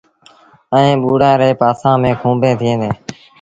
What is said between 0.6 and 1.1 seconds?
ائيٚݩ